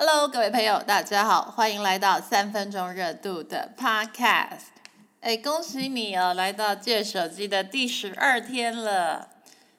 [0.00, 4.66] Hello，各位朋友，大家好，欢迎来到三分钟热度的 Podcast。
[5.20, 9.28] 哎，恭喜你哦，来到借手机的第十二天了。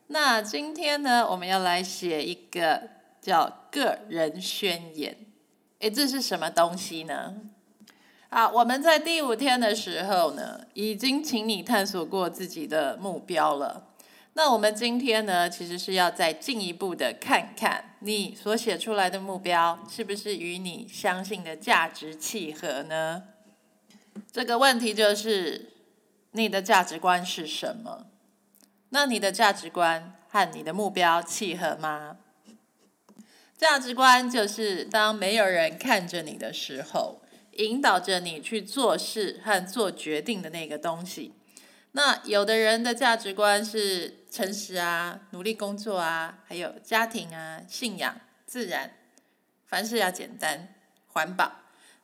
[0.08, 2.90] 那今天呢，我们要来写一个
[3.22, 5.16] 叫个人宣言。
[5.80, 7.36] 哎，这是什么东西呢？
[8.28, 13.86] 啊，我们在第五天的时候呢，已经请你探索过自己的目标了。
[14.34, 23.24] 那我们今天呢，其实是要再进一步的看看你所写出来的目标是不是与你相信的价值契合呢？
[24.32, 25.74] 这个问题就是
[26.32, 28.06] 你的价值观是什么？
[28.90, 32.18] 那你的价值观和你的目标契合吗？
[33.58, 37.22] 价值观就是当没有人看着你的时候，
[37.58, 41.34] 引导着你去做事和做决定的那个东西。
[41.92, 48.92] 那有的人的价值观是诚实啊，努力工作啊，还有家庭啊，信仰、自然，
[49.66, 50.76] 凡事要简单、
[51.08, 51.52] 环保。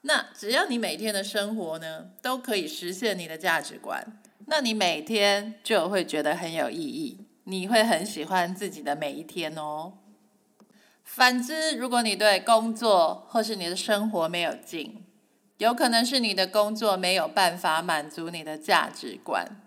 [0.02, 9.94] 那只要你每天的生活呢，都可以实现你的价值观，那你每天就会觉得很有意义，你会很喜欢自己的每一天哦。
[11.04, 15.04] 反之，如果你对工作或是你的生活没有劲，
[15.58, 19.65] 有可能是你的工作没有办法满足你的价值观。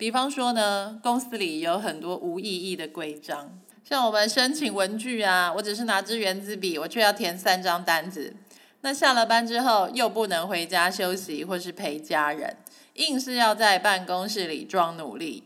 [0.00, 8.34] 比方说呢，公司里有很多无意义的规章，像我们申请文具啊，我只是拿支圆珠笔，我却要填三张单子。
[8.80, 12.56] 那下了班之后又不能回家休息或是陪家人，
[12.94, 15.44] 硬是要在办公室里装努力，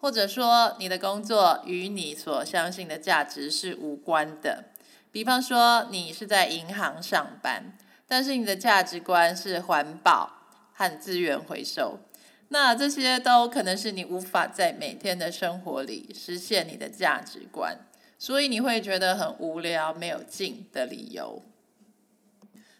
[0.00, 4.66] 或者说你的工作与你所相信的价值是无关的。
[5.10, 10.30] 比方说你是在银行上班，但是你的价值观是环保
[10.72, 11.98] 和资源回收。
[12.48, 17.76] 那这些都可能是你无法在每天的生活里实现你的价值观，
[18.18, 21.42] 所以你会觉得很无聊、没有劲的理由。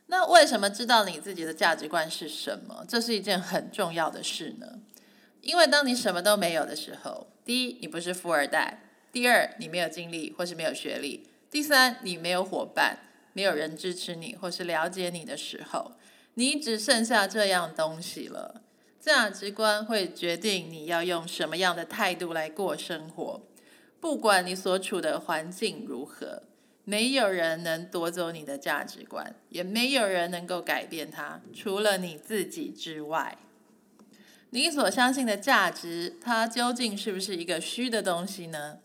[0.06, 2.84] 那为什么知道你自己的价值观是什么？
[2.86, 4.78] 这是一件很重要的事呢？
[5.40, 8.78] 因为当你什么都没有的时候，第一，你不是富二代；
[9.10, 12.98] 第二，你没有经历或是没有学历；第三，你没有伙伴，
[13.32, 15.92] 没有人支持你或是了解你的时候，
[16.34, 18.62] 你只剩下这样东西了。
[19.06, 23.40] 价值观会决定你要用什么样的态度来过生活。
[24.00, 26.42] 不管你所处的环境如何，
[26.82, 33.38] 没有人能夺走你的价值观，也没有人能够改变它，除了你自己之外。
[34.50, 38.78] 你所相信的价值，它究竟是不是一个虚的东西呢？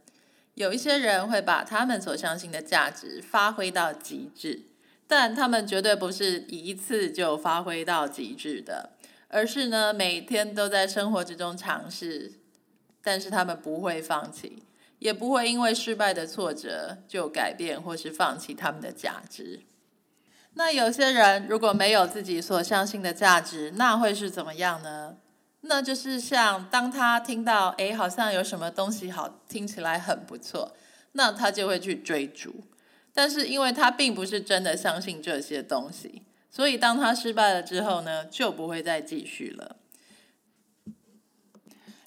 [0.54, 4.68] 有一些人会把他们所相信的价值发挥到极致，
[5.08, 8.92] 但他们绝对不是一次就发挥到极致的。
[9.34, 12.34] 而是呢，每天都在生活之中尝试，
[13.02, 14.64] 但是他们不会放弃，
[15.00, 19.62] 也不会因为失败的挫折就改变或是放弃他们的价值。
[20.56, 25.16] 那有些人如果没有自己所相信的价值，那会是怎么样呢？
[25.62, 30.76] 那就是像当他听到哎，好像有什么东西好听起来很不错，
[31.14, 32.66] 那他就会去追逐，
[33.14, 36.24] 但是因为他并不是真的相信这些东西。
[36.52, 39.78] 所以，当他失败了之后呢，就不会再继续了。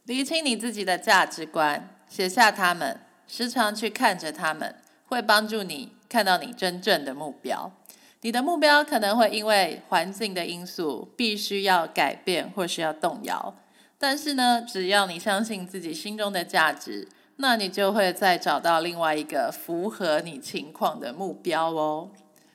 [0.05, 7.73] 理清你自己的价值观，写下他们，时常去看着他们，会帮助你看到你真正的目标。
[8.21, 13.55] 你的目标可能会因为环境的因素必须要改变或是要动摇，
[13.97, 22.11] 但是呢，只要你相信自己心中的价值，那你就会再找到另外一个符合你情况的目标哦。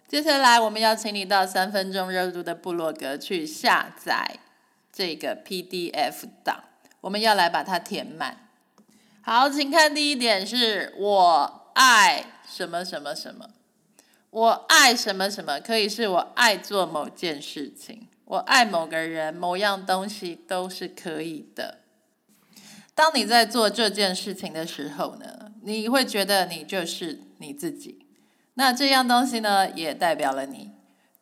[0.10, 4.40] 接下来，我们要请你到三分钟热度的部落格去下载
[4.92, 6.64] 这个 PDF 档，
[7.02, 8.50] 我们要来把它填满。
[9.22, 13.52] 好，请看第一点是我爱什么什么什么，
[14.32, 21.82] 我爱什么什么，可以是我爱做某件事情，我爱某个人、某样东西都是可以的。
[22.96, 28.08] 当你在做这件事情的时候呢，你会觉得你就是你自己。
[28.60, 30.72] 那这样东西呢，也代表了你。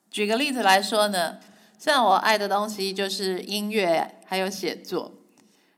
[0.09, 1.37] 举个例子来说呢，
[1.77, 5.11] 像我爱的东西就是音乐，还有写作。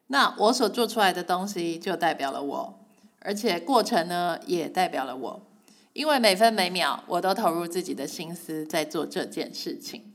[0.07, 2.79] 那我所做出来的东西就代表了我，
[3.19, 5.45] 而且过程呢也代表了我，
[5.91, 10.13] 因为每分每秒我都投入自己的心思在做这件事情。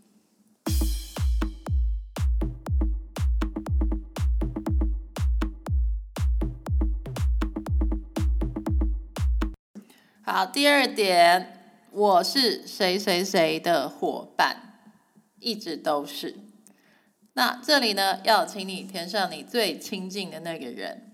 [10.26, 11.60] 好，第二点，
[11.90, 14.78] 我是谁谁谁的伙伴，
[15.38, 16.36] 一直都是。
[17.34, 21.12] 那这里呢，要请你填上你最亲近的那个人，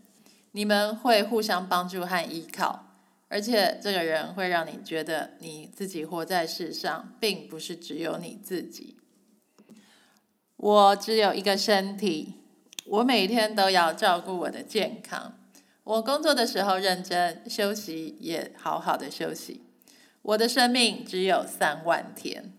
[0.52, 2.86] 你们会互相帮助和依靠，
[3.26, 8.96] 而且这个人会让你觉得你自己活在世上，并不是只有你自己。
[10.56, 12.34] 我只有一个身体，
[12.86, 15.39] 我每天都要照顾我的健康。
[15.84, 19.62] 我工作的时候认真，休息也好好的休息。
[20.22, 22.52] 我的生命只有三万天，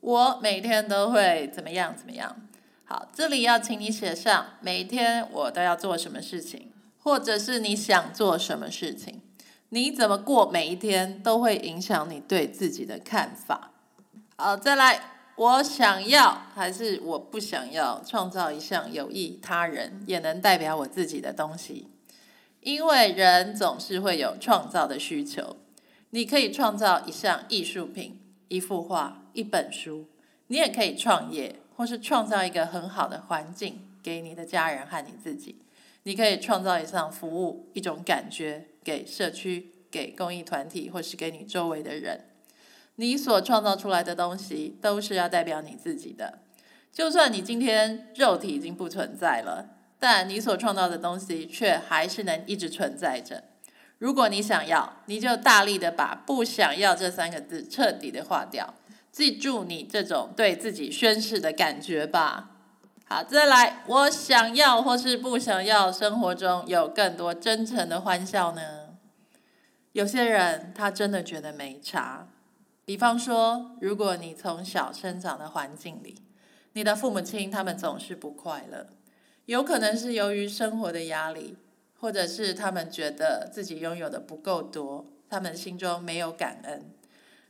[0.00, 2.36] 我每天都会怎么样怎么样？
[2.84, 9.22] 好，这里要请你写上每天我都要做什么事情，或者是你想做什么事情。
[9.68, 13.72] 你怎么过每一天都会影响你对自己的看法。
[14.36, 15.00] 好，再来，
[15.36, 21.86] 我想要还是我不想要创造一项有益他人也能代表我自己的东西？
[22.68, 25.56] 因为人总是会有创造的需求。
[26.10, 30.04] 你可以创造一项艺术品、一幅画、一本书，
[30.48, 35.56] 你也可以创业，或是创造一个很好的环境给你的家人和你自己。
[36.02, 38.66] 你可以创造一项服务，一种感觉。
[38.84, 42.24] 给社区、给公益团体，或是给你周围的人，
[42.96, 46.38] 你所创造出来的东西都是要代表你自己的。
[46.90, 53.44] 就算你今天肉体已经不存在了，但你所创造的东西却还是能一直存在着。
[53.98, 58.74] 如果你想要，你就大力的把“不想要”这三个字彻底的划掉。
[59.10, 62.50] 记住你这种对自己宣誓的感觉吧。
[63.06, 68.90] 好，再来，我想要或是不想要，生活中有更多真诚的欢笑呢？
[69.92, 72.28] 有些人他真的觉得没差。
[72.84, 76.22] 比方说，如果你从小生长的环境里，
[76.74, 78.86] 你的父母亲他们总是不快乐，
[79.48, 81.56] 有可能是由于生活的压力，
[81.98, 86.90] 或者是他们觉得自己拥有的不够多，他们心中没有感恩，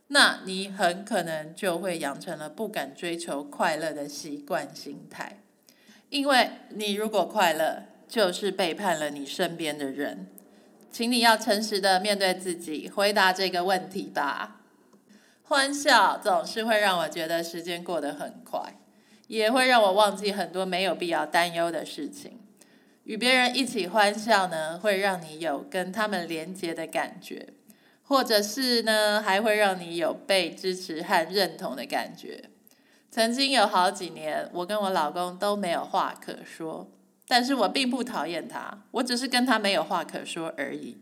[0.07, 5.41] 那你很可能就会养成了不敢追求快乐的习惯心态。
[6.09, 10.27] 因为你如果快乐，就是背叛了你身边的人，
[10.89, 14.61] 请你要诚实的面对自己，回答这个问题吧。
[15.43, 18.79] 欢笑总是会让我觉得时间过得很快，
[19.29, 22.39] 也会让我忘记很多没有必要担忧的事情。
[23.03, 27.49] 与别人一起欢笑呢，会让你有跟他们连结的感觉，
[28.03, 32.49] 或者是呢，还会让你有被支持和认同的感觉。
[33.11, 36.89] 曾经有好几年，我跟我老公都没有话可说，
[37.27, 40.97] 但是我并不讨厌他，我只是跟他没有话可说而已。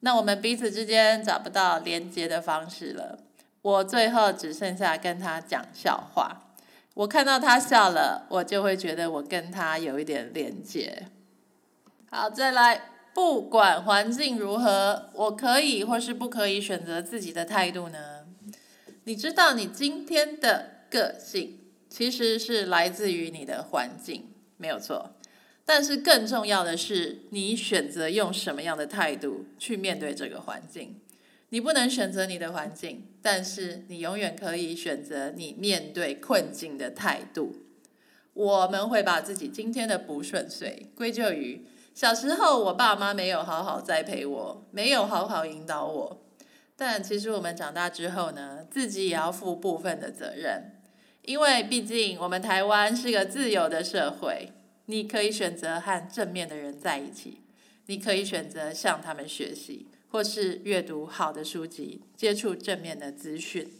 [0.00, 3.18] 那我们彼此之间找不到连接的方式了，
[3.62, 6.44] 我最后只剩下跟他讲笑话。
[6.98, 11.06] 我看到他笑了，我就会觉得我跟他有一点连接。
[12.10, 18.26] 好，再来，不管环境如何，我可以或是不可以选择自己的态度呢？
[19.04, 20.78] 你知道你今天的。
[20.90, 21.58] 个性
[21.90, 24.24] 其实是来自于你的环境，
[24.56, 25.10] 没有错。
[25.66, 30.98] 但是更重要的是，你选择用什么样的态度去面对这个环境。
[31.50, 37.56] 你不能选择你的环境，但是你永远可以选择你面对困境的态度。
[38.34, 46.22] 我们会把自己今天的不顺遂归咎于小时候我爸妈没有好好栽培我，没有好好引导我。
[46.76, 50.74] 但其实我们长大之后呢，自己也要负部分的责任。
[51.22, 54.52] 因为毕竟我们台湾是个自由的社会，
[54.86, 57.40] 你可以选择和正面的人在一起，
[57.86, 63.72] 你可以选择向他们学习，或是阅读好的书籍，接触正面的资讯。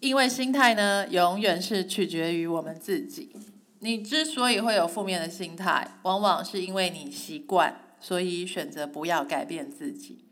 [0.00, 3.34] 因为心态呢，永远是取决于我们自己。
[3.80, 10.24] 你之所以会有负面的心态，往往是因为你习惯，所以选择不要改变自己。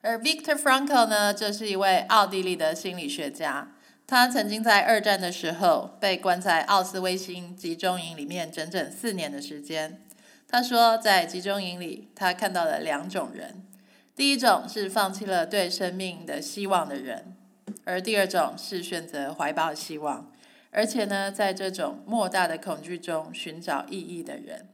[0.00, 3.72] 而 Victor Frankl 呢，这是一位奥地利的心理学家。
[4.06, 10.05] 他曾经在二战的时候被关在奥斯威辛集中营里面整整四年的时间。
[10.48, 13.66] 他说，在集中营里，他看到了两种人：
[14.14, 17.36] 第一种是放弃了对生命的希望的人，
[17.84, 20.32] 而第二种是选择怀抱希望，
[20.70, 24.68] 而且呢，在这种莫大的恐惧中寻找意义的人。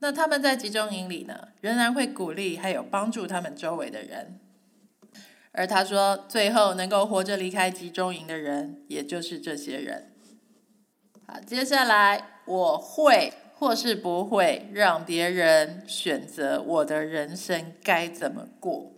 [0.00, 4.38] 那他们在集中营里呢，仍然会鼓励还有帮助他们周围的人。
[5.52, 10.12] 而他说，最后能够活着离开集中营的人，也就是这些人。
[11.26, 18.92] 好，接下来我会或是不会让别人选择我的人生该怎么过。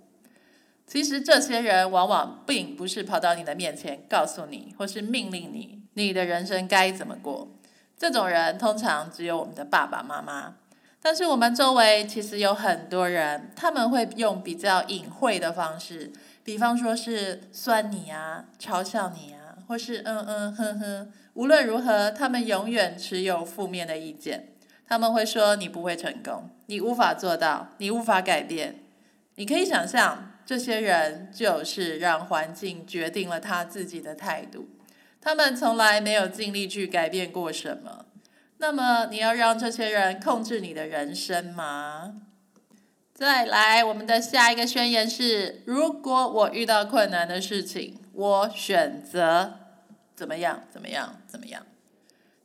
[0.87, 7.49] 其实这些人往往并不是跑到你的面前告诉你，或是命令你，你的人生该怎么过。
[7.97, 10.57] 这种人通常只有我们的爸爸妈妈。
[11.01, 16.13] 但是我们周围其实有很多人，他们会用比较隐晦的方式。
[16.43, 19.38] 比方说是酸你啊，嘲笑你啊，
[19.69, 24.55] 或是嗯嗯哼哼，无论如何，他们永远持有负面的意见。
[24.89, 28.77] 他们会说你不会成功，你无法做到，你无法改变，
[29.35, 34.67] 你可以想象，这些人就是让环境决定了他自己的态度，
[35.21, 38.07] 他们从来没有尽力去改变过什么。
[38.57, 42.23] 那么，你要让这些人控制你的人生吗？
[43.19, 49.55] 再来，我们的下一个宣言是：如果我遇到困难的事情，我选择
[50.15, 50.63] 怎么样？
[50.71, 51.21] 怎么样？
[51.27, 51.67] 怎么样？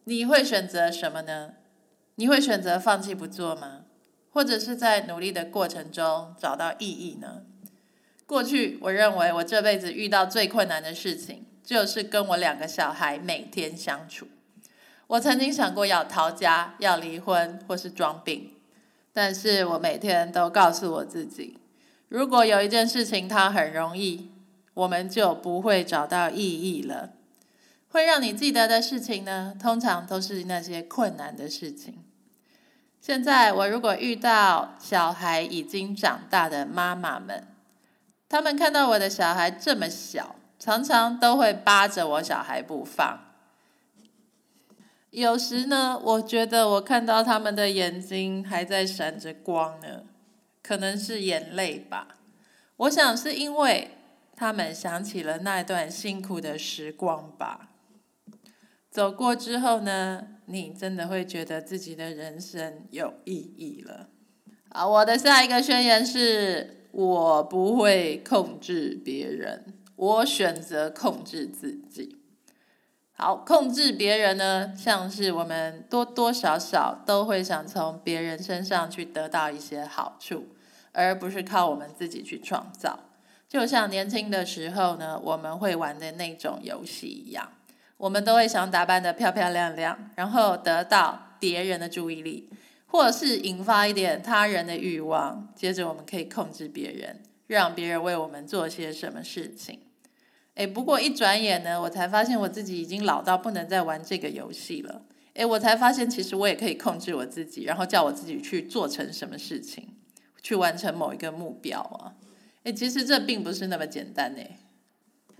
[0.05, 1.53] 你会选择什么呢？
[2.15, 3.81] 你会选择放弃不做吗？
[4.31, 7.43] 或者是在努力的过程中找到意义呢？
[8.25, 14.27] 过去，我认为我这辈子遇到最困难的事情，就是跟我两个小孩每天相处。
[15.05, 18.55] 我曾经想过要逃家、要离婚或是装病，
[19.13, 21.59] 但是我每天都告诉我自己，
[22.09, 24.31] 如果有一件事情它很容易，
[24.73, 27.11] 我们就不会找到意义了。
[27.89, 32.03] 会让你记得的事情呢，通常都是那些困难的事情。
[32.99, 37.45] 现在我如果遇到小孩已经长大的妈妈们，
[38.27, 43.32] 他们看到我的小孩这么小，常常都会扒着我小孩不放。
[45.13, 50.05] 有时呢，我觉得我看到他们的眼睛还在闪着光呢，
[50.63, 52.17] 可能是眼泪吧。
[52.77, 53.91] 我想是因为
[54.35, 57.69] 他们想起了那段辛苦的时光吧。
[58.89, 64.09] 走过之后呢，你真的会觉得自己的人生有意义了。
[64.69, 72.22] 啊，我的下一个宣言是：我不会控制别人，我选择控制自己。
[73.23, 80.47] 好，控制别人呢，像是我们多多少少都会想从别人身上去得到一些好处，
[80.91, 82.99] 而不是靠我们自己去创造。
[83.47, 87.49] 就像年轻的时候呢，我们会玩的那种游戏一样，
[87.95, 92.49] 我们都会想打扮的漂漂亮亮，然后得到别人的注意力，
[92.87, 99.79] 或是引发一点他人的欲望，接着我们可以控制别人，让别人为我们做些什么事情。
[100.55, 105.01] 哎，不过一转眼呢，我才发现我自己已经老到不能再玩这个游戏了。
[105.33, 109.89] 哎，我才发现其实我也可以控制我自己，然后叫我自己去做成什么事情，
[110.43, 112.13] 去完成某一个目标啊。
[112.63, 114.43] 哎，其实这并不是那么简单呢。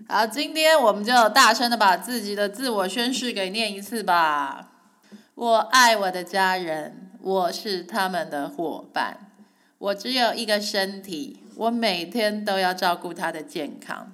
[0.08, 4.72] 好，今天我们就大声的把自己的自我宣誓给念一次吧。
[5.36, 9.30] 我爱我的家人，我是他们的伙伴。
[9.78, 14.13] 我只有一个身体，我每天都要照顾他的健康。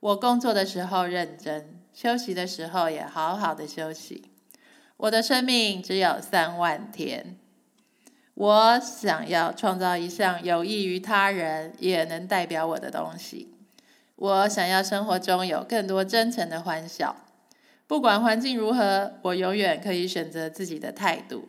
[0.00, 4.30] 我工作的时候认真，休息的时候也好好的休息。
[4.98, 7.36] 我的生命只有三万天，
[8.34, 13.54] 我想要创造一项有益于他人，也能代表我的东西。
[14.16, 17.16] 我想要生活中有更多真诚的欢笑，
[17.86, 21.48] 不管环境如何，我永远可以选择自己的态度。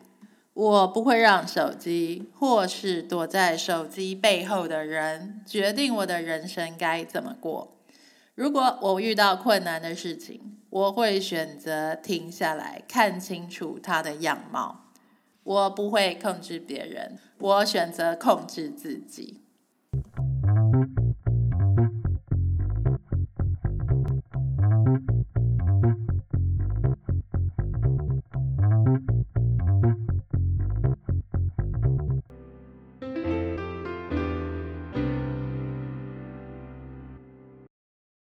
[0.54, 7.77] 我不会让手机或是躲在手机背后的人决定我的人生该怎么过。
[8.38, 14.92] 如果我遇到困难的事情，我会选择停下来看清楚它的样貌。
[15.42, 19.42] 我不会控制别人，我选择控制自己。